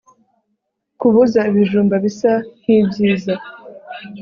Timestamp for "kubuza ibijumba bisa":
0.99-2.31